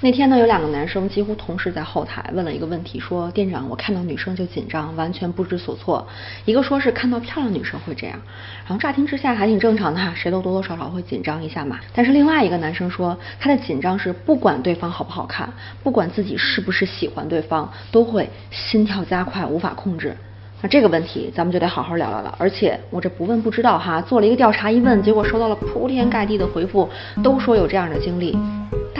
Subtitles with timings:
[0.00, 6.06] 那天呢，有两个男生几乎同时在后台问了一个问题，说店长，我看到女生就紧张，完全不知所措。
[6.44, 8.16] 一个说是看到漂亮女生会这样，
[8.64, 11.80] 然后乍听之下还挺正常的哈，谁都多多少少会紧张一下嘛。
[11.92, 20.16] 但是另外一个男生说，他的紧张是不管对方好不好看，不管自己是不是喜欢对方，都会心跳加快，无法控制。
[20.62, 22.32] 那这个问题咱们就得好好聊聊了。
[22.38, 26.88] 而且我这不问不知道哈，做了一个调查，一问结果收到了铺天盖地的回复，
[27.20, 28.38] 都说有这样的经历。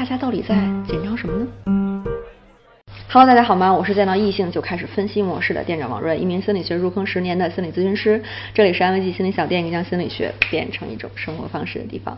[0.08, 0.54] 大家到底在
[0.88, 1.46] 紧张什么呢
[3.10, 3.74] ？Hello，大家好吗？
[3.74, 8.22] 我是见到异性就开始分析模式的店长王瑞，一名心理学入坑十年的心理咨询师。
[8.54, 12.16] 这里是安慰剂心理小店，一个将心理学变成一种生活方式的地方。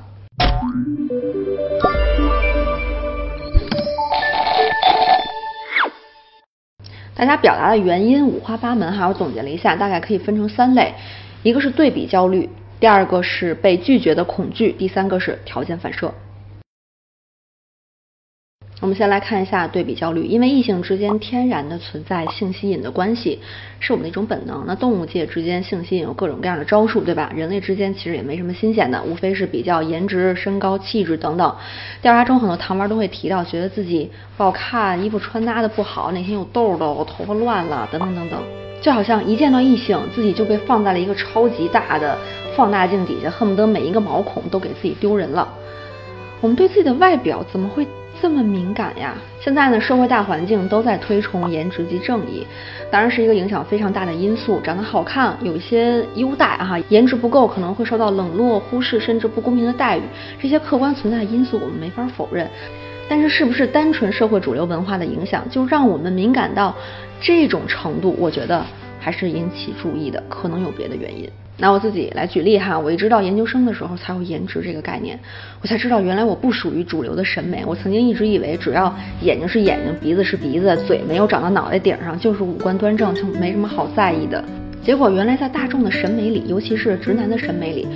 [7.16, 10.94] 大家表达的原因五花八门哈，我总结了一下，大概可以分成三类：
[11.42, 12.48] 一个是对比焦虑，
[12.78, 16.14] 第二个是被拒绝的恐惧，第三个是条件反射。
[18.80, 23.38] 我们先来看一下对比焦虑，因为异性之间天然的存在性吸引的关系，
[23.78, 24.64] 是我们的一种本能。
[24.66, 27.30] 那动物界之间性吸引有各种各样的招数，对吧？
[27.36, 31.54] 人类之间其实也没什么新鲜的，无非是比较颜值、身高、气质等等。
[32.00, 38.40] 调查中很多糖丸都会提到，觉得自己不好看，衣服穿搭的不好，哪天有痘痘，头发乱了，等等等等。
[38.80, 42.16] 就好像一见到异性，自己就被放在了一个超级大的
[42.56, 45.46] 放大镜底下，恨不得每一个毛孔都给自己丢人了。
[46.40, 47.86] 我们对自己的外表怎么会？
[48.20, 49.14] 这么敏感呀！
[49.40, 52.46] 现在呢，社会大环境都在推崇颜值即正义，
[52.90, 54.60] 当然是一个影响非常大的因素。
[54.60, 60.02] 长得好看有一些优待哈，颜值不够可能会受到冷落、忽视，甚至不公平的待遇。
[60.38, 62.46] 这些客观存在的因素我们没法否认。
[63.08, 66.74] 但是，是不是单纯社会主流文化的影响，就让我们敏感到
[67.20, 68.14] 这种程度？
[68.18, 68.64] 我觉得
[69.00, 71.28] 还是引起注意的，可能有别的原因。
[71.60, 75.18] 拿我自己来举例哈，我一直到研究生的时候才有颜值这个概念，
[75.60, 77.62] 我才知道原来我不属于主流的审美。
[77.66, 84.42] 我曾经一直以为只要眼睛是眼睛，鼻子是鼻子，嘴没有长到脑袋顶上，就是五官端正，就没什么好在意的。
[84.82, 87.86] 结果原来在大众的审美里，尤其是直男的审美里，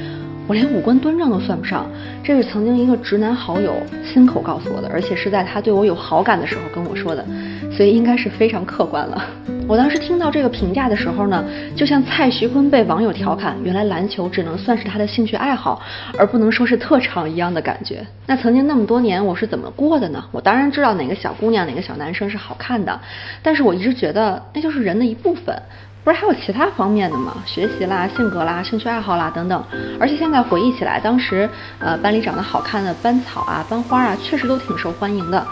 [0.47, 1.87] 我连五官端正都算不上。
[2.23, 3.75] 这是曾经一个直男好友
[4.05, 7.25] 亲口告诉我的，而且是在他对我有好感的时候跟我说的，
[7.73, 9.25] 所以应该是非常客观了。
[9.67, 11.43] 我当时听到这个评价的时候呢，
[11.75, 15.81] 就像蔡徐坤被网友调侃，原来篮球只能算是他的兴趣爱好，
[16.19, 18.07] 而不能说是特长一样的感觉。
[18.27, 20.23] 那曾经那么多年我是怎么过的呢？
[20.33, 23.01] 我当然知道哪个小姑娘、哪个小男生是好看的，
[23.43, 25.57] 但是我一直觉得那就是人的一部分，
[26.05, 27.35] 不是还有其他方面的吗？
[27.47, 29.65] 学习啦、性格啦、兴趣爱好啦等等。
[29.99, 31.49] 而且现在回忆起来，当时
[31.79, 35.47] 呃班里长得好看的班草啊、班花啊，确实都挺受欢迎的。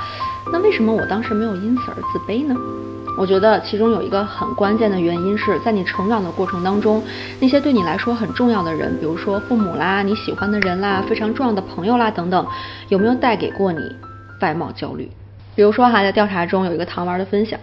[0.52, 2.54] 那为什么我当时没有因此而自卑呢？
[3.18, 7.02] 我觉得其中有一个很关键的原因是在你成长的过程当中，
[7.40, 12.46] 那些对你来说很重要的人，比如说父母啦、你喜欢的人啦、非常重要的朋友啦等等，
[12.88, 13.80] 有没有带给过你
[14.40, 15.10] 外貌焦虑？
[15.54, 17.60] 比如说哈，在调查中有一个糖丸的分享，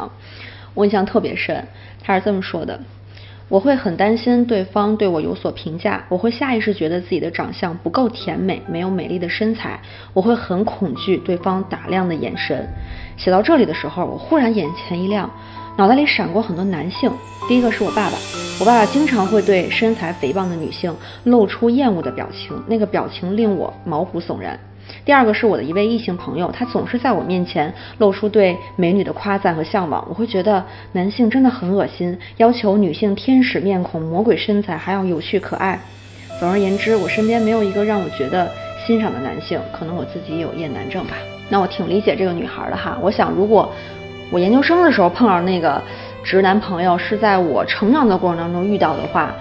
[0.73, 1.65] 我印象特别深，
[2.03, 2.79] 他是这么说的。
[3.47, 9.79] 我会很担心对方对我有所评价，我会下意识觉得自己的长相不够甜美，没有美丽的身材，
[10.13, 12.67] 我会很恐惧对方打量的眼神。
[13.17, 15.27] 写到这里的时候，我忽然眼前一亮，
[15.77, 17.11] 脑袋里闪过很多男性。
[17.47, 18.17] 第一个是我爸爸，
[18.59, 24.59] 我爸爸经常会对身材肥胖的女性露出厌恶的表情，那个表情令我毛骨悚然。
[25.05, 35.79] 第二个是我的一位异性朋友，他总是在我面前露出对美女的夸赞和向往，我会觉得男性真的很恶心，要求女性天使面孔、魔鬼身材还要有趣可爱。
[36.39, 38.49] 总而言之，我身边没有一个让我觉得
[38.85, 41.15] 欣赏的男性，可能我自己也有厌男症吧。
[41.49, 43.69] 那我挺理解这个女孩的哈，我想如果
[44.31, 45.81] 我研究生的时候碰到那个
[46.23, 49.33] 直男朋友是在我成长的过程当中遇到的话，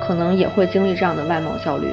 [0.00, 1.88] 可能也会经历这样的外貌焦虑。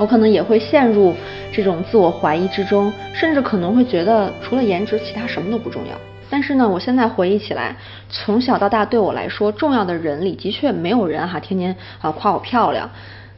[0.00, 1.14] 我可能也会陷入
[1.52, 5.94] 这种自我怀疑之中，甚至可能会觉得除了颜值，其他什么都不重要。
[6.30, 7.76] 但是呢，我现在回忆起来，
[8.08, 12.88] 从小到大对我来说重要的人里，的确没有人哈天天啊夸我漂亮。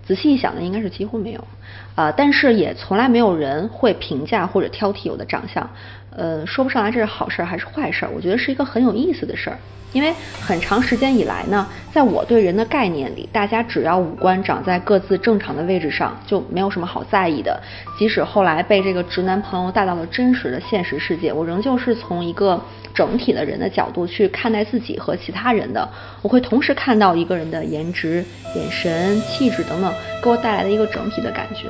[0.04, 1.44] 仔细一想呢，应该是几乎没有。
[1.94, 5.68] 啊，但是也从来没有人会评价或者挑剔我的长相。
[6.14, 9.58] 呃，说不上来这是好事还是坏事，我觉得是一个很有意思的事儿。
[9.92, 10.10] 因为
[10.40, 17.60] 很长时间以来呢，在我对人的概念里，大家只要五官长在各自正常的位置上，就没有什么好在意的。
[17.98, 22.58] 即使后来被这个直男朋友带到了真实的现实世界，我仍旧是从一个
[22.94, 25.86] 整体的人的角度去看待自己和其他人的。
[26.22, 28.24] 我会同时看到一个人的颜值、
[28.56, 29.92] 眼神、气质等等，
[30.22, 31.66] 给我带来的一个整体的感觉。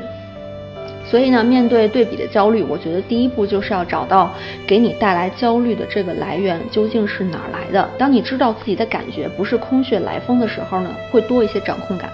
[1.04, 4.32] 所以呢，面对对比的焦虑，我觉得第一步就是要找到
[4.66, 7.86] 给你带来焦虑的这个来源究竟是哪儿来的。
[7.98, 12.10] 当你知道自己的感觉不是空穴来风的时候呢，会多一些掌控感。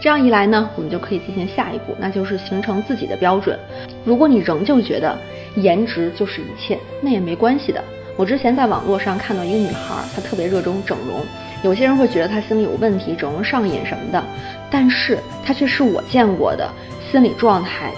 [0.00, 3.58] 这样一来呢，我们就可以进行下一步，那就是形成自己的标准。
[4.04, 5.16] 如果你仍旧觉得
[5.56, 7.82] 颜值就是一切，那也没关系的。
[8.16, 11.20] 我之前在网络上看到一个女孩，她特别热衷整容，
[11.62, 14.22] 有些人会觉得她心里有问题，整容上瘾什么的，
[14.70, 16.70] 但是她却是我见过的
[17.10, 17.92] 心理状态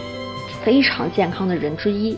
[0.65, 2.17] 非常健康的人之一。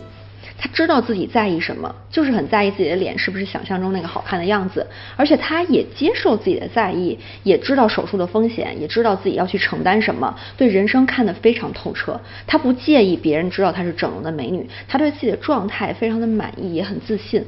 [0.63, 12.21] 他知道自己在意什么，就是很在意自己的脸是不是想象中那个好看的样子，而且他也接受自己的在意，也知道手术的风险，也知道自己要去承担什么，对人生看得非常透彻。
[12.45, 17.43] 他不介意别人知道她是整容的美女，他对自己的状态非常的满意，也很自信。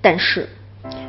[0.00, 0.48] 但是，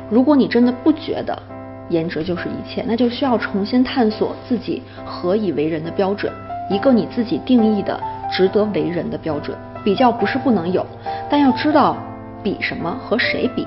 [0.08, 1.42] 如果你真的不觉得
[1.88, 6.32] 颜值就是一切，那就需要重新探索自己何以为人的标准，
[6.70, 8.00] 一个你自己定义的
[8.32, 9.56] 值得为人的标准。
[9.84, 10.84] 比较不是不能有，
[11.30, 11.96] 但要知道
[12.42, 13.64] 比什么和谁比。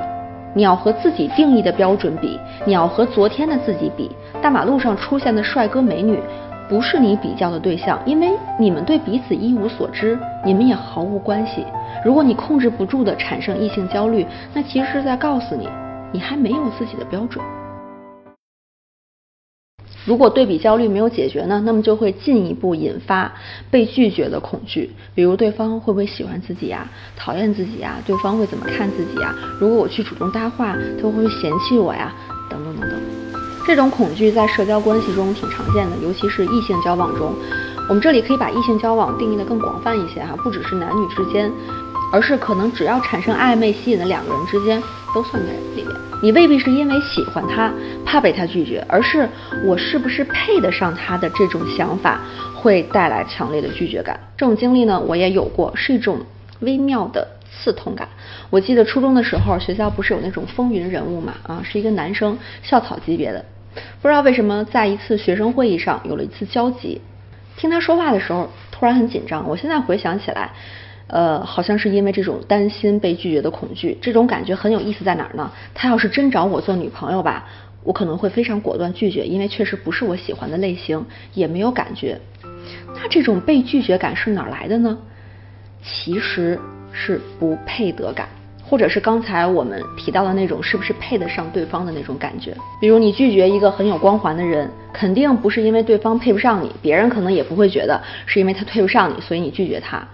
[0.54, 4.12] 你要和自己定义的标准比，你要和昨天的自己比。
[4.42, 6.20] 大马路上出现的帅哥美女
[6.68, 11.66] 不是你比较的对象，因为你们对彼此一无所知，你们也毫无关系。
[12.04, 15.70] 如果你控制不住的产生异性焦虑，那其实是在告诉你，
[16.12, 17.42] 你还没有自己的标准。
[20.06, 23.32] 如果对比焦虑没有解决呢，那么就会进一步引发
[23.70, 29.36] 被拒绝的恐惧，比如对方会不会喜欢自己呀，讨厌自己呀，对方会怎么看自己呀？
[29.60, 32.14] 如果我去主动搭话，他会不会嫌弃我呀？
[32.50, 33.00] 等等等等。
[33.68, 37.32] 这种恐惧在社交关系中挺常见的，尤其是异性交往中。
[37.88, 41.52] 我们这里可以把异性交往定义的更广泛一些哈，不只是男女之间，
[42.12, 44.82] 而是可能只要产生暧昧吸引的两个人之间。
[45.14, 45.96] 都算在里面。
[46.22, 47.72] 你未必是因为喜欢他，
[48.06, 49.28] 怕被他拒绝，而是
[49.64, 52.20] 我是不是配得上他的这种想法，
[52.54, 54.20] 会带来强烈的拒绝感。
[54.36, 56.20] 这种经历呢，我也有过，是一种
[56.60, 58.10] 微妙的刺痛感。
[58.50, 61.34] 我记得初中的时候，学校不是有那种风云人物嘛？
[61.44, 63.46] 啊，是一个男生，校草级别的。
[64.02, 67.02] 不知道为什么，在一次学生会议上有了一次交集，
[67.56, 69.48] 听他说话的时候，突然很紧张。
[69.48, 70.52] 我现在回想起来。
[71.10, 75.52] 呃，好像是因为这种担心被拒绝的恐惧，这种感觉很有意思在哪儿呢？
[75.74, 77.46] 他要是真找我做女朋友吧，
[77.84, 81.04] 我可能会非常果断拒绝，因为确实不是我喜欢的类型，
[81.34, 82.20] 也没有感觉。
[82.94, 84.98] 那这种被拒绝感是哪儿来的呢？
[85.82, 86.60] 其实
[86.92, 88.28] 是不配得感，
[88.64, 92.56] 或者是刚才我们提到的那种是不是配得上对方的那种感觉。
[92.80, 100.08] 比如你拒绝一个很有光环的人，肯定不是因为对方配不上你，别人可能也不会觉得是因为他配不上你，所以你拒绝他。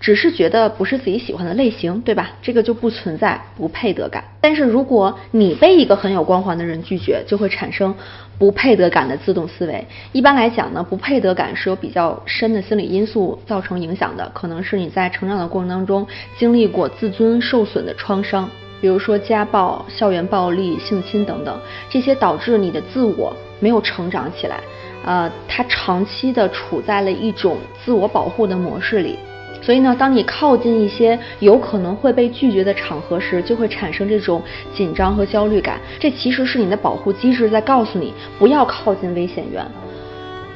[0.00, 2.30] 只是觉得不是自己喜欢的类型，对吧？
[2.42, 4.22] 这个就不存在不配得感。
[4.40, 7.94] 但是如果你被一个很有光环的人拒绝，就会产生
[8.38, 9.86] 不配得感的自动思维。
[10.12, 16.06] 一般来讲呢，不配得感是有比较深的心理因素造成影响的，可能是你在成长的过程当中
[16.36, 18.48] 经历过自尊受损的创伤，
[18.82, 21.58] 比如说家暴、校园暴力、性侵等等，
[21.88, 24.60] 这些导致你的自我没有成长起来，
[25.06, 29.18] 呃，它长期的处在了一种自我保护的模式里。
[29.64, 34.42] 所以呢，当你靠近一些有可能会被拒绝的场合时，就会产生这种
[34.74, 35.80] 紧张和焦虑感。
[35.98, 39.64] 这其实是你的保护机制在告诉你不要靠近危险源。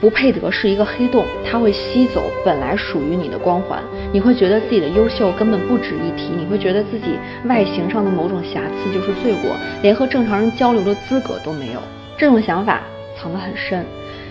[0.00, 3.82] 不配得是一个黑洞，它会吸走本来属于你的光环。
[4.12, 11.81] 你会觉得自己的优秀根本不值一提，你会觉得自己外形上的某种瑕疵就是罪过，连和正常人交流的资格都没有。
[12.16, 12.82] 这种想法
[13.16, 13.84] 藏得很深，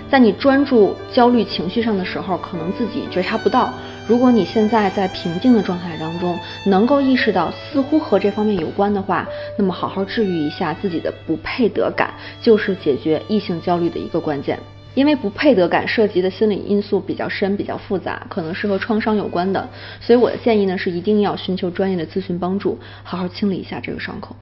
[0.09, 3.73] 在你专注焦虑情绪上的时候，可能自己觉察不到。
[4.07, 9.27] 如果你现在在平静的状态当中，能够意识到似乎和这方面有关的话，
[9.57, 14.57] 那么好好治愈一下自己的不配得感，就是解决异性焦虑的一个关键。
[14.95, 19.67] 因为不配得感涉及的心理因素比较深、比较复杂，可能是和创伤有关的，
[19.99, 24.35] 所以我的建议呢是一定要寻求专业的咨询帮助，好好清理一下这个伤口。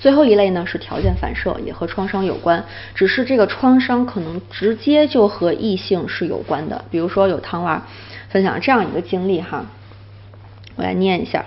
[0.00, 2.64] 最后一类呢是条件反射，也和创伤有关，
[2.94, 6.86] 只是这个创伤可能直接就和异性是有关的。
[6.90, 7.86] 比如说有糖娃
[8.30, 9.66] 分享这样一个经历哈，
[10.76, 11.44] 我来念一下。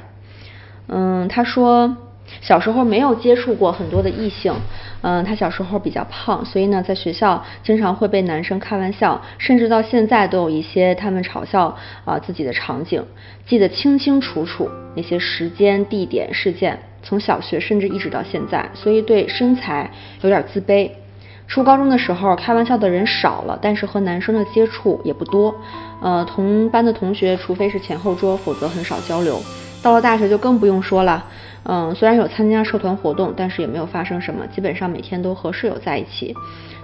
[0.88, 1.98] 嗯，他说
[2.42, 4.54] 小时候没有接触过很多的异性，
[5.02, 13.04] 嗯，他小时候比较胖，所以呢在学校经常会被男生开玩笑，甚至到现在都有一些他们嘲笑啊自己的场景，
[13.48, 16.78] 记得清清楚楚那些时间、地点、事件。
[17.04, 19.92] 从小学甚至一直到现在，所以对身材
[20.22, 20.90] 有点自卑。
[21.46, 25.54] 初高中的时候，开玩笑的人少了，但是和男生的接触也不多。
[26.02, 29.40] 呃，同班的同学，除非是前后桌，否则很少交流。
[29.84, 31.24] 到了大学就更不用说了。
[31.66, 36.36] 嗯，虽然有参加社团活动，但是也没有发生什么，基本上每天都和室友在一起。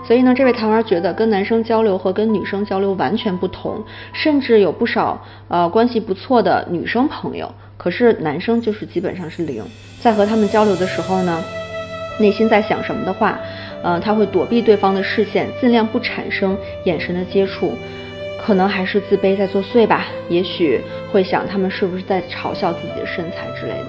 [0.07, 7.51] 所以呢，这位糖娃觉得跟男生交流和跟女生交流完全不同，甚至有不少呃关系不错的女生朋友。
[7.75, 9.63] 可是男生就是基本上是零，
[9.99, 11.43] 在和他们交流的时候呢，
[12.19, 13.37] 内心在想什么的话，
[13.83, 17.73] 呃，他会躲避对方的视线，尽量不产生眼神的接触，
[18.49, 23.85] 可能还是自卑在作祟吧，也许会想他们是不是在嘲笑自己的身材之类的。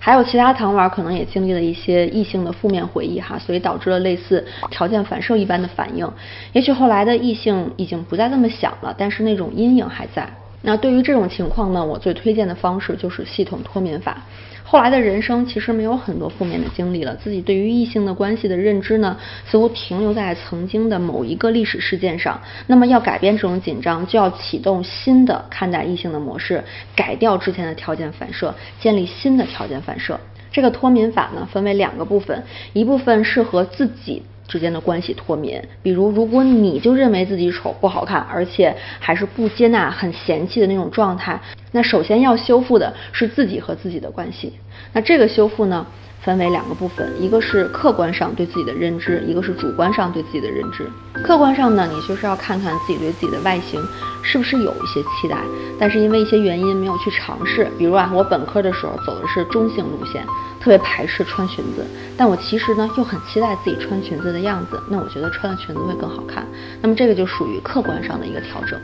[0.00, 6.04] 还有其他糖丸可能也经历了一些异性的负面回忆哈，所以导致了类似条件反射一般的反应。
[6.52, 10.28] 也许后来的异性已经不再这么想了，但是那种阴影还在。
[10.62, 14.22] 那对于这种情况呢，我最推荐的方式就是系统脱敏法。
[14.64, 22.40] 后来的人生其实没有很多负面的经历了，自己对于异性的关系的认知呢，似乎停留在曾经的某一个历史事件上。
[22.68, 26.64] 那么要改变这种紧张，就要启动新的看待异性的模式，
[26.96, 30.18] 改掉之前的条件反射，建立新的条件反射。
[30.50, 32.42] 这个脱敏法呢，分为两个部分，
[32.72, 34.22] 一部分适合自己。
[34.52, 41.40] 之间的关系脱敏，比如如果你就认为自己丑不好看，而且还是不接纳、很嫌弃的那种状态，
[41.70, 44.52] 那首先要修复的是自己和自己的关系。
[44.92, 45.86] 那这个修复呢，
[46.24, 50.88] 分为两个部分，一个是客观上对自己的认知，一个是主观上对自己的认知。
[51.22, 53.80] 客观上呢，你就是要看看自己对自己的外形
[54.22, 55.36] 是不是有一些期待，
[55.78, 57.68] 但是因为一些原因没有去尝试。
[57.76, 60.24] 比如啊，我本科的时候走的是中性路线。
[60.60, 61.84] 特别排斥穿裙子，
[62.16, 64.80] 但我其实呢又很期待自己穿裙子的样子。
[64.88, 66.46] 那我觉得穿了裙子会更好看。
[66.80, 68.78] 那么这个就属于客观上的一个调整。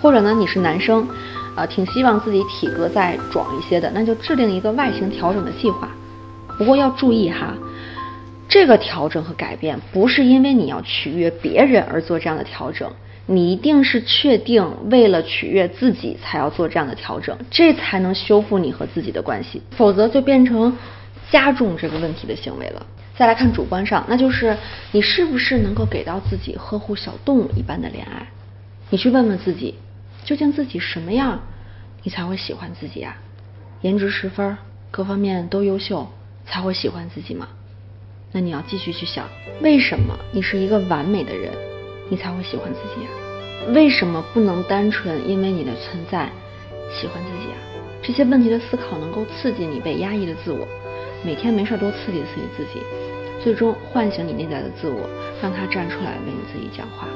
[0.00, 1.04] 或者呢，你是男生，
[1.56, 5.88] 啊，挺希望自己体格再壮一些的，那就制定一个外形调整的计划。
[6.58, 7.54] 不过要注意哈，
[8.48, 12.90] 这个调整和改变不是因为你要取悦别人而做这样的调整，
[13.26, 20.76] 你一定是确定为了取悦自己才要做这样的调整，这才能修复你和自己的关系，否则就变成。
[21.28, 22.86] 加重这个问题的行为了。
[23.16, 24.56] 再来看主观上，那就是
[24.92, 28.28] 你是不是能够给到自己呵护小动物一般的恋爱？
[28.90, 29.74] 你去问问自己，
[30.24, 31.40] 究竟自己什么样，
[32.04, 33.16] 你才会喜欢自己啊？
[33.80, 34.56] 颜值十分，
[34.92, 36.06] 各方面都优秀，
[36.46, 37.48] 才会喜欢自己吗？
[38.32, 39.26] 那你要继续去想，
[39.62, 41.52] 为什么你是一个完美的人，
[42.08, 43.10] 你才会喜欢自己啊？
[43.74, 46.30] 为什么不能单纯因为你的存在
[46.92, 47.58] 喜欢自己啊？
[48.02, 50.66] 这些问题的思考能够刺激你被压抑的自我。
[51.24, 52.80] 每天没事多刺激刺激自己，
[53.42, 55.08] 最终唤醒你内在的自我，
[55.42, 57.08] 让他站出来为你自己讲话。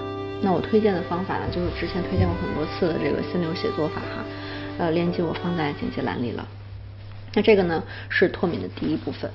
[0.43, 4.25] 那我推荐的方法呢，就是之前推荐过很多次的这个心流写作法哈，
[4.79, 6.49] 呃，链接我放在简介栏里了。
[7.35, 9.31] 那这个呢是脱敏的第一部分，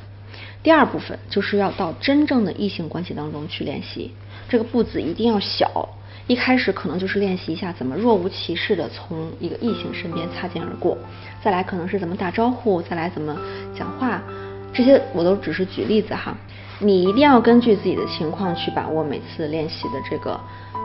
[0.63, 4.11] 第二部分就是要到真正的异性关系当中去练习，
[4.49, 5.89] 这个步子一定要小。
[6.27, 10.97] 一开始可能就是练习一下怎么若无其事的从一个异性身边擦肩而过，
[11.43, 13.37] 再来可能是怎么打招呼，再来怎么
[13.77, 14.19] 讲话。
[14.73, 16.35] 这些我都只是举例子哈，
[16.79, 20.37] 你一定要根据自己的情况去把握每次练习的这个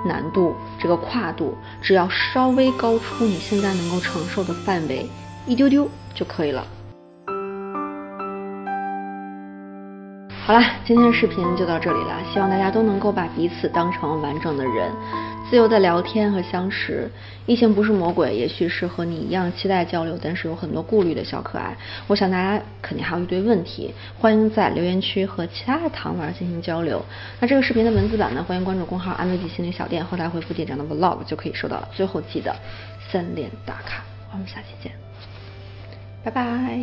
[0.07, 5.09] 难度、这个跨度，只要稍微高出你现在能够承受的范围
[5.47, 6.67] 一丢丢就可以了。
[10.51, 14.91] 好了，今天的视频就到这里了，希望大家都能够把彼此当成完整的人。
[15.49, 17.09] 自由的聊天和相识，
[17.47, 21.77] 异性不是魔鬼，也许是和你一样期待交流，但是有很多顾虑的小可爱。
[22.09, 27.01] 我想大家肯定还有一堆问题，欢迎在留言区和其他的糖丸进行交流。
[27.39, 31.89] 那这个视频的文字版呢，欢迎关注公号安慰剂心理小店，后台回复店长的 vlog 就可以收到了。
[31.95, 32.53] 最后记得
[33.09, 34.03] 三连打卡，
[34.33, 34.91] 我们下期见，
[36.25, 36.81] 拜拜。